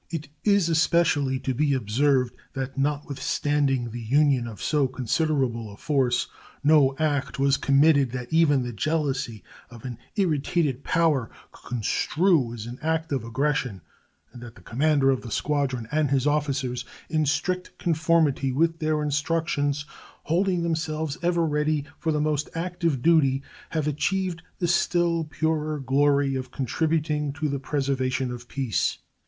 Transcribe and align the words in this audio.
It 0.09 0.29
is 0.43 0.67
especially 0.67 1.37
to 1.41 1.53
be 1.53 1.75
observed 1.75 2.33
that 2.53 2.75
notwithstanding 2.75 3.91
the 3.91 4.01
union 4.01 4.47
of 4.47 4.59
so 4.59 4.87
considerable 4.87 5.71
a 5.71 5.77
force, 5.77 6.25
no 6.63 6.95
act 6.97 7.37
was 7.37 7.55
committed 7.55 8.09
that 8.09 8.33
even 8.33 8.63
the 8.63 8.73
jealousy 8.73 9.43
of 9.69 9.85
an 9.85 9.99
irritated 10.15 10.83
power 10.83 11.29
could 11.51 11.67
construe 11.69 12.51
as 12.51 12.65
an 12.65 12.79
act 12.81 13.11
of 13.11 13.23
aggression, 13.23 13.81
and 14.33 14.41
that 14.41 14.55
the 14.55 14.61
commander 14.63 15.11
of 15.11 15.21
the 15.21 15.29
squadron 15.29 15.87
and 15.91 16.09
his 16.09 16.25
officers, 16.25 16.83
in 17.07 17.27
strict 17.27 17.77
conformity 17.77 18.51
with 18.51 18.79
their 18.79 19.03
instructions, 19.03 19.85
holding 20.23 20.63
themselves 20.63 21.19
ever 21.21 21.45
ready 21.45 21.85
for 21.99 22.11
the 22.11 22.19
most 22.19 22.49
active 22.55 23.03
duty, 23.03 23.43
have 23.69 23.85
achieved 23.87 24.41
the 24.57 24.67
still 24.67 25.25
purer 25.25 25.79
glory 25.79 26.33
of 26.33 26.49
contributing 26.49 27.31
to 27.31 27.47
the 27.47 27.59
preservation 27.59 28.31
of 28.31 28.47
peace. 28.47 28.97